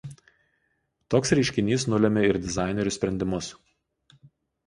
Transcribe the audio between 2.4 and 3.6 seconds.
dizainerių sprendimus.